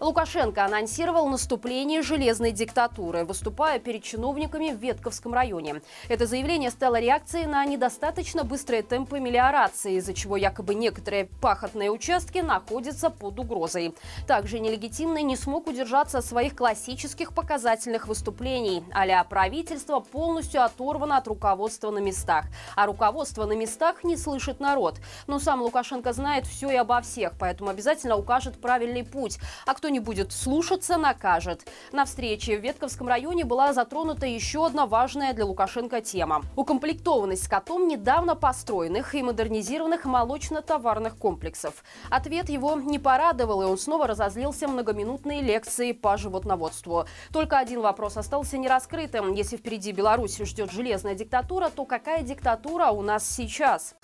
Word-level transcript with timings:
Лукашенко 0.00 0.64
анонсировал 0.64 1.28
наступление 1.28 2.02
железной 2.02 2.52
диктатуры, 2.52 3.24
выступая 3.24 3.80
перед 3.80 4.04
чиновниками 4.04 4.70
в 4.70 4.78
Ветковском 4.78 5.34
районе. 5.34 5.82
Это 6.08 6.26
заявление 6.26 6.70
стало 6.70 7.00
реакцией 7.00 7.46
на 7.46 7.64
недостаточно 7.64 8.44
быстрые 8.44 8.82
темпы 8.82 9.18
мелиорации, 9.18 9.94
из-за 9.94 10.14
чего 10.14 10.36
якобы 10.36 10.76
некоторые 10.76 11.24
пахотные 11.40 11.90
участки 11.90 12.38
находятся 12.38 13.10
под 13.10 13.40
угрозой. 13.40 13.92
Также 14.28 14.60
нелегитимный 14.60 15.24
не 15.24 15.34
смог 15.34 15.66
удержаться 15.66 16.18
от 16.18 16.24
своих 16.24 16.54
классических 16.54 17.34
показательных 17.34 18.06
выступлений, 18.06 18.84
а 18.92 19.24
правительство 19.24 19.98
полностью 19.98 20.62
оторвано 20.62 21.16
от 21.16 21.26
руководства 21.26 21.90
на 21.90 21.98
местах. 21.98 22.44
А 22.76 22.86
руководство 22.86 23.46
на 23.46 23.56
местах 23.56 24.04
не 24.04 24.16
слышит 24.16 24.60
народ. 24.60 25.00
Но 25.26 25.40
сам 25.40 25.60
Лукашенко 25.62 26.12
знает 26.12 26.46
все 26.46 26.70
и 26.70 26.76
обо 26.76 27.00
всех, 27.00 27.32
поэтому 27.36 27.70
обязательно 27.70 28.16
укажет 28.16 28.60
правильный 28.60 29.02
путь. 29.02 29.38
А 29.66 29.74
кто 29.74 29.87
не 29.88 30.00
будет 30.00 30.32
слушаться, 30.32 30.96
накажет. 30.96 31.66
На 31.92 32.04
встрече 32.04 32.56
в 32.56 32.62
Ветковском 32.62 33.08
районе 33.08 33.44
была 33.44 33.72
затронута 33.72 34.26
еще 34.26 34.66
одна 34.66 34.86
важная 34.86 35.32
для 35.32 35.44
Лукашенко 35.44 36.00
тема. 36.00 36.42
Укомплектованность 36.56 37.44
скотом 37.44 37.88
недавно 37.88 38.34
построенных 38.34 39.14
и 39.14 39.22
модернизированных 39.22 40.04
молочно-товарных 40.04 41.16
комплексов. 41.16 41.84
Ответ 42.10 42.48
его 42.48 42.74
не 42.76 42.98
порадовал, 42.98 43.62
и 43.62 43.66
он 43.66 43.78
снова 43.78 44.06
разозлился 44.06 44.68
многоминутной 44.68 45.40
лекции 45.40 45.92
по 45.92 46.16
животноводству. 46.16 47.06
Только 47.32 47.58
один 47.58 47.80
вопрос 47.80 48.16
остался 48.16 48.58
нераскрытым. 48.58 49.32
Если 49.32 49.56
впереди 49.56 49.92
Беларусь 49.92 50.38
ждет 50.38 50.70
железная 50.70 51.14
диктатура, 51.14 51.68
то 51.68 51.84
какая 51.84 52.22
диктатура 52.22 52.88
у 52.88 53.02
нас 53.02 53.28
сейчас? 53.28 53.94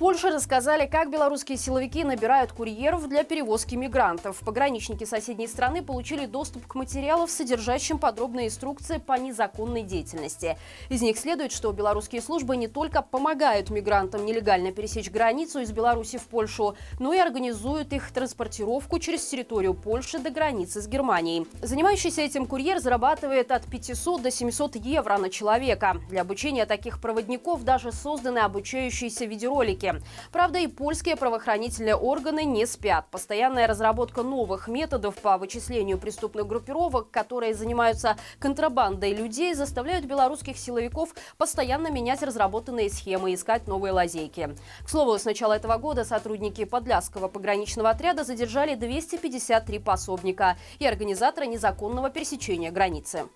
Польше 0.00 0.30
рассказали, 0.30 0.86
как 0.86 1.10
белорусские 1.10 1.58
силовики 1.58 2.04
набирают 2.04 2.52
курьеров 2.52 3.06
для 3.06 3.22
перевозки 3.22 3.74
мигрантов. 3.74 4.38
Пограничники 4.38 5.04
соседней 5.04 5.46
страны 5.46 5.82
получили 5.82 6.24
доступ 6.24 6.66
к 6.66 6.74
материалам, 6.74 7.28
содержащим 7.28 7.98
подробные 7.98 8.46
инструкции 8.46 8.96
по 8.96 9.18
незаконной 9.18 9.82
деятельности. 9.82 10.56
Из 10.88 11.02
них 11.02 11.18
следует, 11.18 11.52
что 11.52 11.70
белорусские 11.72 12.22
службы 12.22 12.56
не 12.56 12.66
только 12.66 13.02
помогают 13.02 13.68
мигрантам 13.68 14.24
нелегально 14.24 14.72
пересечь 14.72 15.10
границу 15.10 15.60
из 15.60 15.70
Беларуси 15.70 16.16
в 16.16 16.24
Польшу, 16.28 16.76
но 16.98 17.12
и 17.12 17.18
организуют 17.18 17.92
их 17.92 18.10
транспортировку 18.10 19.00
через 19.00 19.26
территорию 19.26 19.74
Польши 19.74 20.18
до 20.18 20.30
границы 20.30 20.80
с 20.80 20.88
Германией. 20.88 21.46
Занимающийся 21.60 22.22
этим 22.22 22.46
курьер 22.46 22.78
зарабатывает 22.78 23.52
от 23.52 23.66
500 23.66 24.22
до 24.22 24.30
700 24.30 24.76
евро 24.76 25.18
на 25.18 25.28
человека. 25.28 25.98
Для 26.08 26.22
обучения 26.22 26.64
таких 26.64 27.02
проводников 27.02 27.64
даже 27.64 27.92
созданы 27.92 28.38
обучающиеся 28.38 29.26
видеоролики. 29.26 29.89
Правда, 30.32 30.58
и 30.58 30.66
польские 30.66 31.16
правоохранительные 31.16 31.94
органы 31.94 32.44
не 32.44 32.66
спят. 32.66 33.06
Постоянная 33.10 33.66
разработка 33.66 34.22
новых 34.22 34.68
методов 34.68 35.16
по 35.16 35.38
вычислению 35.38 35.98
преступных 35.98 36.46
группировок, 36.46 37.10
которые 37.10 37.54
занимаются 37.54 38.16
контрабандой 38.38 39.12
людей, 39.12 39.54
заставляют 39.54 40.04
белорусских 40.04 40.56
силовиков 40.58 41.14
постоянно 41.36 41.90
менять 41.90 42.22
разработанные 42.22 42.90
схемы 42.90 43.32
и 43.32 43.34
искать 43.34 43.66
новые 43.66 43.92
лазейки. 43.92 44.56
К 44.84 44.88
слову, 44.88 45.18
с 45.18 45.24
начала 45.24 45.54
этого 45.54 45.76
года 45.78 46.04
сотрудники 46.04 46.64
Подляского 46.64 47.28
пограничного 47.28 47.90
отряда 47.90 48.24
задержали 48.24 48.74
253 48.74 49.78
пособника 49.78 50.56
и 50.78 50.86
организатора 50.86 51.44
незаконного 51.44 52.10
пересечения 52.10 52.70
границы. 52.70 53.28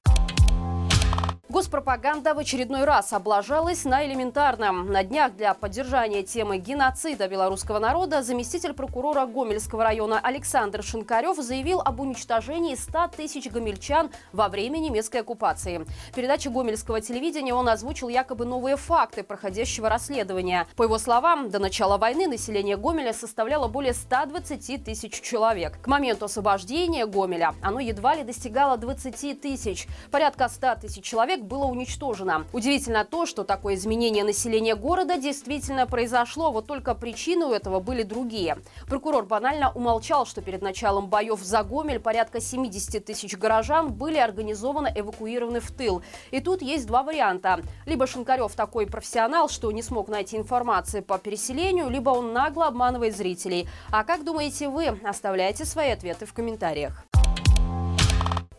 Госпропаганда 1.54 2.34
в 2.34 2.40
очередной 2.40 2.82
раз 2.82 3.12
облажалась 3.12 3.84
на 3.84 4.04
элементарном. 4.04 4.90
На 4.90 5.04
днях 5.04 5.36
для 5.36 5.54
поддержания 5.54 6.24
темы 6.24 6.58
геноцида 6.58 7.28
белорусского 7.28 7.78
народа 7.78 8.24
заместитель 8.24 8.72
прокурора 8.72 9.24
Гомельского 9.24 9.84
района 9.84 10.18
Александр 10.18 10.82
Шинкарев 10.82 11.36
заявил 11.36 11.80
об 11.80 12.00
уничтожении 12.00 12.74
100 12.74 13.10
тысяч 13.16 13.48
гомельчан 13.48 14.10
во 14.32 14.48
время 14.48 14.78
немецкой 14.78 15.18
оккупации. 15.18 15.86
В 16.10 16.14
передаче 16.16 16.50
гомельского 16.50 17.00
телевидения 17.00 17.54
он 17.54 17.68
озвучил 17.68 18.08
якобы 18.08 18.46
новые 18.46 18.76
факты 18.76 19.22
проходящего 19.22 19.88
расследования. 19.88 20.66
По 20.74 20.82
его 20.82 20.98
словам, 20.98 21.50
до 21.50 21.60
начала 21.60 21.98
войны 21.98 22.26
население 22.26 22.76
Гомеля 22.76 23.12
составляло 23.12 23.68
более 23.68 23.94
120 23.94 24.84
тысяч 24.84 25.20
человек. 25.20 25.80
К 25.80 25.86
моменту 25.86 26.24
освобождения 26.24 27.06
Гомеля 27.06 27.54
оно 27.62 27.78
едва 27.78 28.16
ли 28.16 28.24
достигало 28.24 28.76
20 28.76 29.40
тысяч. 29.40 29.86
Порядка 30.10 30.48
100 30.48 30.74
тысяч 30.80 31.04
человек 31.04 31.43
было 31.44 31.66
уничтожено. 31.66 32.46
Удивительно 32.52 33.04
то, 33.04 33.26
что 33.26 33.44
такое 33.44 33.74
изменение 33.74 34.24
населения 34.24 34.74
города 34.74 35.16
действительно 35.16 35.86
произошло, 35.86 36.50
вот 36.50 36.66
только 36.66 36.94
причины 36.94 37.46
у 37.46 37.52
этого 37.52 37.80
были 37.80 38.02
другие. 38.02 38.58
Прокурор 38.88 39.26
банально 39.26 39.70
умолчал, 39.72 40.26
что 40.26 40.42
перед 40.42 40.62
началом 40.62 41.08
боев 41.08 41.40
за 41.40 41.62
Гомель 41.62 42.00
порядка 42.00 42.40
70 42.40 43.04
тысяч 43.04 43.36
горожан 43.36 43.92
были 43.92 44.18
организованно 44.18 44.90
эвакуированы 44.94 45.60
в 45.60 45.70
тыл. 45.70 46.02
И 46.30 46.40
тут 46.40 46.62
есть 46.62 46.86
два 46.86 47.02
варианта. 47.02 47.60
Либо 47.86 48.06
Шинкарев 48.06 48.54
такой 48.54 48.86
профессионал, 48.86 49.48
что 49.48 49.70
не 49.70 49.82
смог 49.82 50.08
найти 50.08 50.36
информации 50.36 51.00
по 51.00 51.18
переселению, 51.18 51.90
либо 51.90 52.10
он 52.10 52.32
нагло 52.32 52.66
обманывает 52.66 53.16
зрителей. 53.16 53.68
А 53.90 54.04
как 54.04 54.24
думаете 54.24 54.68
вы? 54.68 54.98
Оставляйте 55.04 55.64
свои 55.64 55.90
ответы 55.90 56.26
в 56.26 56.32
комментариях. 56.32 57.04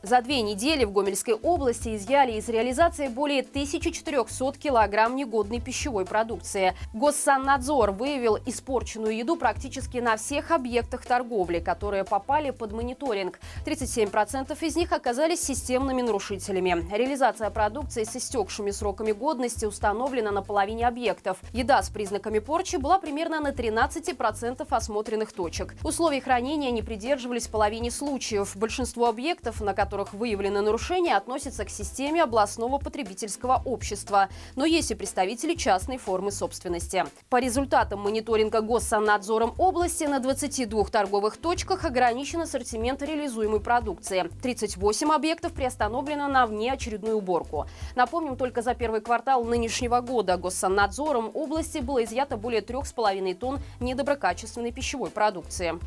За 0.05 0.21
две 0.21 0.43
недели 0.43 0.85
в 0.85 0.91
Гомельской 0.91 1.33
области 1.33 1.95
изъяли 1.95 2.33
из 2.33 2.47
реализации 2.47 3.07
более 3.07 3.41
1400 3.41 4.51
килограмм 4.59 5.15
негодной 5.15 5.59
пищевой 5.59 6.05
продукции. 6.05 6.75
Госсаннадзор 6.93 7.89
выявил 7.89 8.37
испорченную 8.45 9.17
еду 9.17 9.35
практически 9.35 9.97
на 9.97 10.15
всех 10.17 10.51
объектах 10.51 11.07
торговли, 11.07 11.57
которые 11.57 12.03
попали 12.03 12.51
под 12.51 12.71
мониторинг. 12.73 13.39
37% 13.65 14.55
из 14.63 14.75
них 14.75 14.91
оказались 14.91 15.41
системными 15.41 16.03
нарушителями. 16.03 16.85
Реализация 16.95 17.49
продукции 17.49 18.03
с 18.03 18.15
истекшими 18.15 18.69
сроками 18.69 19.11
годности 19.11 19.65
установлена 19.65 20.29
на 20.29 20.43
половине 20.43 20.87
объектов. 20.87 21.39
Еда 21.51 21.81
с 21.81 21.89
признаками 21.89 22.37
порчи 22.37 22.75
была 22.75 22.99
примерно 22.99 23.39
на 23.39 23.49
13% 23.49 24.67
осмотренных 24.69 25.31
точек. 25.31 25.73
Условий 25.83 26.19
хранения 26.19 26.69
не 26.69 26.83
придерживались 26.83 27.47
в 27.47 27.49
половине 27.49 27.89
случаев. 27.89 28.55
Большинство 28.55 29.07
объектов, 29.07 29.61
на 29.61 29.73
которые 29.73 29.94
которых 29.95 30.13
выявлены 30.13 30.59
нарушения, 30.59 31.15
относятся 31.15 31.63
к 31.63 31.69
системе 31.69 32.21
областного 32.23 32.79
потребительского 32.79 33.61
общества, 33.63 34.27
но 34.57 34.65
есть 34.65 34.91
и 34.91 34.95
представители 34.95 35.55
частной 35.55 35.97
формы 35.97 36.33
собственности. 36.33 37.05
По 37.29 37.39
результатам 37.39 38.01
мониторинга 38.01 38.59
Госсаннадзором 38.59 39.53
области 39.57 40.03
на 40.03 40.19
22 40.19 40.83
торговых 40.85 41.37
точках 41.37 41.85
ограничен 41.85 42.41
ассортимент 42.41 43.01
реализуемой 43.03 43.61
продукции. 43.61 44.29
38 44.41 45.13
объектов 45.13 45.53
приостановлено 45.53 46.27
на 46.27 46.45
внеочередную 46.45 47.15
уборку. 47.15 47.65
Напомним, 47.95 48.35
только 48.35 48.61
за 48.61 48.75
первый 48.75 48.99
квартал 48.99 49.45
нынешнего 49.45 50.01
года 50.01 50.35
Госсаннадзором 50.35 51.31
области 51.33 51.77
было 51.77 52.03
изъято 52.03 52.35
более 52.35 52.61
3,5 52.61 53.33
тонн 53.35 53.59
недоброкачественной 53.79 54.73
пищевой 54.73 55.09
продукции. 55.09 55.79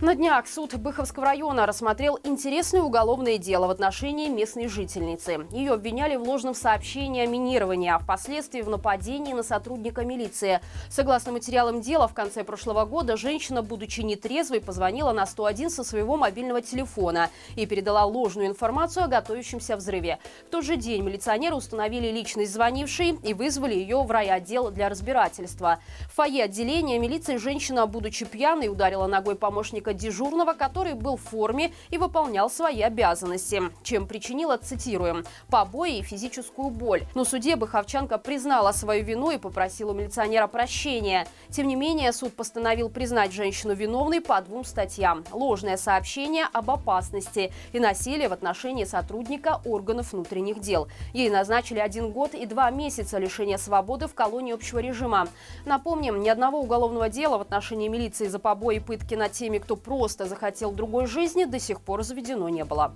На 0.00 0.14
днях 0.14 0.46
суд 0.46 0.76
Быховского 0.76 1.26
района 1.26 1.66
рассмотрел 1.66 2.20
интересное 2.22 2.82
уголовное 2.82 3.36
дело 3.36 3.66
в 3.66 3.70
отношении 3.70 4.28
местной 4.28 4.68
жительницы. 4.68 5.48
Ее 5.50 5.72
обвиняли 5.72 6.14
в 6.14 6.22
ложном 6.22 6.54
сообщении 6.54 7.24
о 7.24 7.26
минировании, 7.26 7.90
а 7.90 7.98
впоследствии 7.98 8.60
в 8.60 8.68
нападении 8.68 9.32
на 9.32 9.42
сотрудника 9.42 10.04
милиции. 10.04 10.60
Согласно 10.88 11.32
материалам 11.32 11.80
дела, 11.80 12.06
в 12.06 12.14
конце 12.14 12.44
прошлого 12.44 12.84
года 12.84 13.16
женщина, 13.16 13.60
будучи 13.60 14.02
нетрезвой, 14.02 14.60
позвонила 14.60 15.10
на 15.10 15.26
101 15.26 15.68
со 15.68 15.82
своего 15.82 16.16
мобильного 16.16 16.62
телефона 16.62 17.28
и 17.56 17.66
передала 17.66 18.04
ложную 18.04 18.46
информацию 18.46 19.06
о 19.06 19.08
готовящемся 19.08 19.76
взрыве. 19.76 20.20
В 20.46 20.50
тот 20.50 20.64
же 20.64 20.76
день 20.76 21.02
милиционеры 21.02 21.56
установили 21.56 22.12
личность 22.12 22.52
звонившей 22.52 23.18
и 23.24 23.34
вызвали 23.34 23.74
ее 23.74 24.00
в 24.04 24.10
райотдел 24.12 24.70
для 24.70 24.90
разбирательства. 24.90 25.80
В 26.08 26.14
фойе 26.14 26.44
отделения 26.44 27.00
милиции 27.00 27.36
женщина, 27.36 27.88
будучи 27.88 28.24
пьяной, 28.24 28.68
ударила 28.68 29.08
ногой 29.08 29.34
помощника 29.34 29.87
сотрудника 29.88 29.94
дежурного, 29.94 30.52
который 30.54 30.94
был 30.94 31.16
в 31.16 31.22
форме 31.22 31.72
и 31.90 31.98
выполнял 31.98 32.50
свои 32.50 32.82
обязанности, 32.82 33.62
чем 33.82 34.06
причинила, 34.06 34.56
цитируем, 34.56 35.24
побои 35.48 35.98
и 35.98 36.02
физическую 36.02 36.70
боль. 36.70 37.02
Но 37.14 37.24
суде 37.24 37.56
Баховченко 37.56 38.18
признала 38.18 38.72
свою 38.72 39.04
вину 39.04 39.30
и 39.30 39.38
попросила 39.38 39.92
у 39.92 39.94
милиционера 39.94 40.46
прощения. 40.46 41.26
Тем 41.50 41.68
не 41.68 41.76
менее, 41.76 42.12
суд 42.12 42.34
постановил 42.34 42.88
признать 42.88 43.32
женщину 43.32 43.74
виновной 43.74 44.20
по 44.20 44.40
двум 44.40 44.64
статьям. 44.64 45.24
Ложное 45.32 45.76
сообщение 45.76 46.46
об 46.52 46.70
опасности 46.70 47.52
и 47.72 47.80
насилие 47.80 48.28
в 48.28 48.32
отношении 48.32 48.84
сотрудника 48.84 49.60
органов 49.64 50.12
внутренних 50.12 50.60
дел. 50.60 50.88
Ей 51.14 51.30
назначили 51.30 51.78
один 51.78 52.10
год 52.12 52.34
и 52.34 52.46
два 52.46 52.70
месяца 52.70 53.18
лишения 53.18 53.58
свободы 53.58 54.06
в 54.06 54.14
колонии 54.14 54.54
общего 54.54 54.80
режима. 54.80 55.28
Напомним, 55.66 56.20
ни 56.20 56.28
одного 56.28 56.60
уголовного 56.60 57.08
дела 57.08 57.38
в 57.38 57.40
отношении 57.40 57.88
милиции 57.88 58.26
за 58.26 58.38
побои 58.38 58.76
и 58.76 58.80
пытки 58.80 59.14
над 59.14 59.32
теми, 59.32 59.58
кто 59.58 59.77
просто 59.78 60.26
захотел 60.26 60.72
другой 60.72 61.06
жизни, 61.06 61.44
до 61.44 61.58
сих 61.58 61.80
пор 61.80 62.02
заведено 62.02 62.48
не 62.48 62.64
было. 62.64 62.94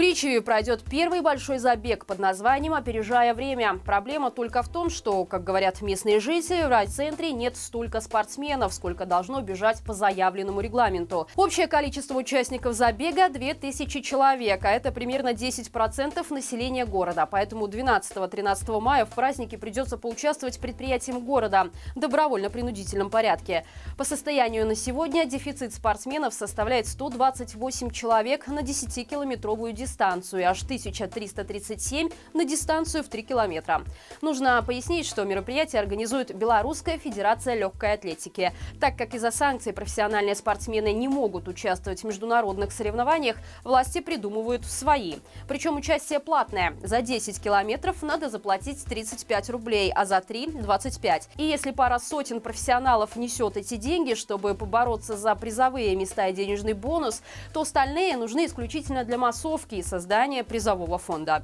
Кричеве 0.00 0.40
пройдет 0.40 0.82
первый 0.82 1.20
большой 1.20 1.58
забег 1.58 2.06
под 2.06 2.18
названием 2.18 2.72
«Опережая 2.72 3.34
время». 3.34 3.78
Проблема 3.84 4.30
только 4.30 4.62
в 4.62 4.68
том, 4.70 4.88
что, 4.88 5.26
как 5.26 5.44
говорят 5.44 5.82
местные 5.82 6.20
жители, 6.20 6.62
в 6.62 6.68
райцентре 6.68 7.32
нет 7.32 7.54
столько 7.58 8.00
спортсменов, 8.00 8.72
сколько 8.72 9.04
должно 9.04 9.42
бежать 9.42 9.82
по 9.84 9.92
заявленному 9.92 10.62
регламенту. 10.62 11.28
Общее 11.36 11.66
количество 11.66 12.14
участников 12.14 12.72
забега– 12.72 13.28
2000 13.30 14.00
человек, 14.00 14.64
а 14.64 14.70
это 14.70 14.90
примерно 14.90 15.34
10% 15.34 16.32
населения 16.32 16.86
города. 16.86 17.26
Поэтому 17.26 17.66
12-13 17.66 18.80
мая 18.80 19.04
в 19.04 19.10
празднике 19.10 19.58
придется 19.58 19.98
поучаствовать 19.98 20.60
предприятиям 20.60 21.20
города 21.20 21.68
в 21.94 22.00
добровольно-принудительном 22.00 23.10
порядке. 23.10 23.66
По 23.98 24.04
состоянию 24.04 24.66
на 24.66 24.76
сегодня 24.76 25.26
дефицит 25.26 25.74
спортсменов 25.74 26.32
составляет 26.32 26.86
128 26.86 27.90
человек 27.90 28.46
на 28.46 28.60
10-километровую 28.60 29.72
дистанцию 29.72 29.89
дистанцию, 29.90 30.48
аж 30.48 30.62
1337 30.62 32.10
на 32.32 32.44
дистанцию 32.44 33.02
в 33.02 33.08
3 33.08 33.22
километра. 33.22 33.82
Нужно 34.22 34.62
пояснить, 34.62 35.06
что 35.06 35.24
мероприятие 35.24 35.80
организует 35.80 36.34
Белорусская 36.34 36.98
Федерация 36.98 37.56
легкой 37.56 37.94
атлетики. 37.94 38.52
Так 38.80 38.96
как 38.96 39.14
из-за 39.14 39.30
санкций 39.30 39.72
профессиональные 39.72 40.34
спортсмены 40.34 40.92
не 40.92 41.08
могут 41.08 41.48
участвовать 41.48 42.02
в 42.02 42.04
международных 42.04 42.72
соревнованиях, 42.72 43.36
власти 43.64 44.00
придумывают 44.00 44.64
свои. 44.64 45.16
Причем 45.48 45.76
участие 45.76 46.20
платное. 46.20 46.76
За 46.82 47.02
10 47.02 47.42
километров 47.42 48.02
надо 48.02 48.30
заплатить 48.30 48.84
35 48.84 49.50
рублей, 49.50 49.92
а 49.92 50.04
за 50.04 50.20
3– 50.20 50.46
25. 50.62 51.30
И 51.36 51.42
если 51.42 51.72
пара 51.72 51.98
сотен 51.98 52.40
профессионалов 52.40 53.16
несет 53.16 53.56
эти 53.56 53.76
деньги, 53.76 54.14
чтобы 54.14 54.54
побороться 54.54 55.16
за 55.16 55.34
призовые 55.34 55.96
места 55.96 56.28
и 56.28 56.32
денежный 56.32 56.74
бонус, 56.74 57.22
то 57.52 57.62
остальные 57.62 58.16
нужны 58.16 58.46
исключительно 58.46 59.04
для 59.04 59.18
массовки 59.18 59.69
и 59.78 59.82
создания 59.82 60.44
призового 60.44 60.98
фонда. 60.98 61.42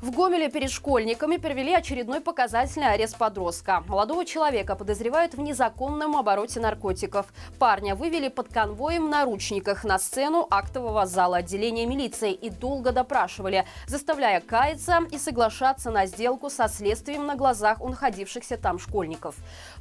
В 0.00 0.12
Гомеле 0.12 0.48
перед 0.48 0.70
школьниками 0.70 1.36
провели 1.36 1.74
очередной 1.74 2.22
показательный 2.22 2.90
арест 2.90 3.18
подростка. 3.18 3.84
Молодого 3.86 4.24
человека 4.24 4.74
подозревают 4.74 5.34
в 5.34 5.40
незаконном 5.40 6.16
обороте 6.16 6.58
наркотиков. 6.58 7.26
Парня 7.58 7.94
вывели 7.94 8.28
под 8.28 8.48
конвоем 8.48 9.08
в 9.08 9.10
наручниках 9.10 9.84
на 9.84 9.98
сцену 9.98 10.46
актового 10.50 11.04
зала 11.04 11.36
отделения 11.36 11.84
милиции 11.84 12.32
и 12.32 12.48
долго 12.48 12.92
допрашивали, 12.92 13.66
заставляя 13.86 14.40
каяться 14.40 15.00
и 15.10 15.18
соглашаться 15.18 15.90
на 15.90 16.06
сделку 16.06 16.48
со 16.48 16.66
следствием 16.68 17.26
на 17.26 17.36
глазах 17.36 17.82
у 17.82 17.88
находившихся 17.90 18.56
там 18.56 18.78
школьников. 18.78 19.34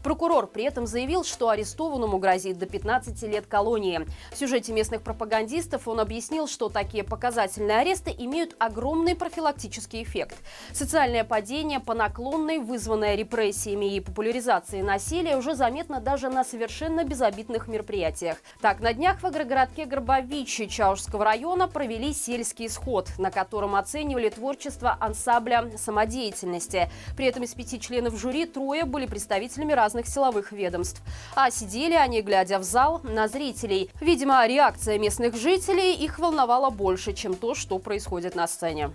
Прокурор 0.04 0.48
при 0.48 0.66
этом 0.66 0.86
заявил, 0.86 1.24
что 1.24 1.48
арестованному 1.48 2.18
грозит 2.18 2.58
до 2.58 2.66
15 2.66 3.24
лет 3.24 3.46
колонии. 3.46 4.06
В 4.34 4.38
сюжете 4.38 4.74
местных 4.74 5.02
пропагандистов 5.02 5.88
он 5.88 6.02
объяснил, 6.02 6.50
что 6.50 6.68
такие 6.68 7.06
показательные 7.06 7.78
аресты 7.78 8.14
имеют 8.18 8.58
огромный 8.60 9.16
профилактический 9.16 10.09
эффект. 10.10 10.38
Социальное 10.74 11.24
падение 11.24 11.80
по 11.80 11.94
наклонной, 11.94 12.60
вызванное 12.60 13.16
репрессиями 13.16 13.96
и 13.96 14.00
популяризацией 14.00 14.84
насилия, 14.84 15.38
уже 15.38 15.56
заметно 15.56 16.00
даже 16.00 16.30
на 16.30 16.44
совершенно 16.44 17.04
безобидных 17.04 17.68
мероприятиях. 17.68 18.38
Так, 18.62 18.80
на 18.80 18.94
днях 18.94 19.22
в 19.22 19.26
агрогородке 19.26 19.86
Горбовичи 19.86 20.68
Чаушского 20.68 21.24
района 21.26 21.68
провели 21.68 22.14
сельский 22.14 22.70
сход, 22.70 23.10
на 23.18 23.32
котором 23.32 23.76
оценивали 23.76 24.30
творчество 24.30 24.98
ансамбля 25.00 25.72
самодеятельности. 25.78 26.90
При 27.16 27.26
этом 27.26 27.44
из 27.44 27.54
пяти 27.54 27.80
членов 27.80 28.20
жюри 28.20 28.46
трое 28.46 28.86
были 28.86 29.06
представителями 29.06 29.74
разных 29.74 30.08
силовых 30.08 30.52
ведомств. 30.52 31.02
А 31.36 31.52
сидели 31.52 31.94
они, 31.94 32.22
глядя 32.22 32.60
в 32.60 32.64
зал, 32.64 33.02
на 33.04 33.28
зрителей. 33.28 33.90
Видимо, 34.02 34.46
реакция 34.48 34.98
местных 34.98 35.36
жителей 35.36 35.94
их 35.94 36.20
волновала 36.20 36.70
больше, 36.70 37.14
чем 37.14 37.36
то, 37.36 37.56
что 37.56 37.78
происходит 37.80 38.36
на 38.36 38.48
сцене. 38.48 38.92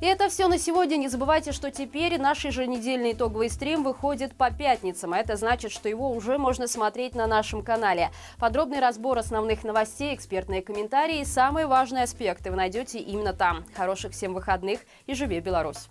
И 0.00 0.06
это 0.06 0.28
все 0.28 0.46
на 0.46 0.58
сегодня. 0.58 0.96
Не 0.96 1.08
забывайте, 1.08 1.50
что 1.50 1.70
теперь 1.72 2.20
наш 2.20 2.44
еженедельный 2.44 3.12
итоговый 3.12 3.50
стрим 3.50 3.82
выходит 3.82 4.34
по 4.34 4.50
пятницам. 4.50 5.12
А 5.12 5.18
это 5.18 5.36
значит, 5.36 5.72
что 5.72 5.88
его 5.88 6.12
уже 6.12 6.38
можно 6.38 6.68
смотреть 6.68 7.16
на 7.16 7.26
нашем 7.26 7.64
канале. 7.64 8.10
Подробный 8.38 8.78
разбор 8.78 9.18
основных 9.18 9.64
новостей, 9.64 10.14
экспертные 10.14 10.62
комментарии 10.62 11.20
и 11.20 11.24
самые 11.24 11.66
важные 11.66 12.04
аспекты 12.04 12.50
вы 12.50 12.56
найдете 12.56 13.00
именно 13.00 13.32
там. 13.32 13.64
Хороших 13.74 14.12
всем 14.12 14.34
выходных 14.34 14.80
и 15.06 15.14
живи 15.14 15.40
Беларусь! 15.40 15.88